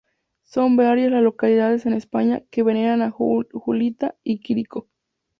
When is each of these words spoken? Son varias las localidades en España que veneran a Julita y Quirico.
Son 0.41 0.77
varias 0.77 1.11
las 1.11 1.21
localidades 1.21 1.85
en 1.85 1.93
España 1.93 2.41
que 2.49 2.63
veneran 2.63 3.03
a 3.03 3.11
Julita 3.11 4.15
y 4.23 4.39
Quirico. 4.39 4.89